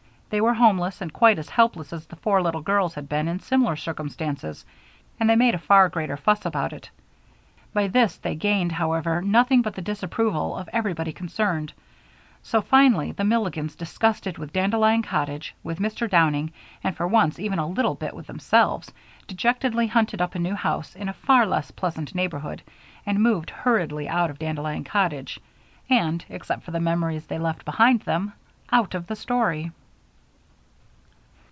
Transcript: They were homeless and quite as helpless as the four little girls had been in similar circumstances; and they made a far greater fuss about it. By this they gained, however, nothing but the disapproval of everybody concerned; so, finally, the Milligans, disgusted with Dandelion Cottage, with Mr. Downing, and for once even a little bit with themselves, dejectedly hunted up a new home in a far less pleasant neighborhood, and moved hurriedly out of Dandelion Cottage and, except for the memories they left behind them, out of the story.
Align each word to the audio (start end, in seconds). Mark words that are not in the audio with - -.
They 0.31 0.39
were 0.39 0.53
homeless 0.53 1.01
and 1.01 1.11
quite 1.11 1.37
as 1.39 1.49
helpless 1.49 1.91
as 1.91 2.05
the 2.07 2.15
four 2.15 2.41
little 2.41 2.61
girls 2.61 2.95
had 2.95 3.09
been 3.09 3.27
in 3.27 3.41
similar 3.41 3.75
circumstances; 3.75 4.63
and 5.19 5.29
they 5.29 5.35
made 5.35 5.53
a 5.55 5.57
far 5.57 5.89
greater 5.89 6.15
fuss 6.15 6.45
about 6.45 6.71
it. 6.71 6.89
By 7.73 7.89
this 7.89 8.15
they 8.15 8.33
gained, 8.35 8.71
however, 8.71 9.21
nothing 9.21 9.61
but 9.61 9.75
the 9.75 9.81
disapproval 9.81 10.55
of 10.55 10.69
everybody 10.71 11.11
concerned; 11.11 11.73
so, 12.41 12.61
finally, 12.61 13.11
the 13.11 13.25
Milligans, 13.25 13.75
disgusted 13.75 14.37
with 14.37 14.53
Dandelion 14.53 15.01
Cottage, 15.01 15.53
with 15.63 15.79
Mr. 15.79 16.09
Downing, 16.09 16.53
and 16.81 16.95
for 16.95 17.09
once 17.09 17.37
even 17.37 17.59
a 17.59 17.67
little 17.67 17.95
bit 17.95 18.15
with 18.15 18.27
themselves, 18.27 18.89
dejectedly 19.27 19.87
hunted 19.87 20.21
up 20.21 20.33
a 20.33 20.39
new 20.39 20.55
home 20.55 20.83
in 20.95 21.09
a 21.09 21.13
far 21.27 21.45
less 21.45 21.71
pleasant 21.71 22.15
neighborhood, 22.15 22.61
and 23.05 23.19
moved 23.21 23.49
hurriedly 23.49 24.07
out 24.07 24.29
of 24.29 24.39
Dandelion 24.39 24.85
Cottage 24.85 25.41
and, 25.89 26.23
except 26.29 26.63
for 26.63 26.71
the 26.71 26.79
memories 26.79 27.25
they 27.25 27.37
left 27.37 27.65
behind 27.65 28.03
them, 28.03 28.31
out 28.71 28.95
of 28.95 29.07
the 29.07 29.17
story. 29.17 29.71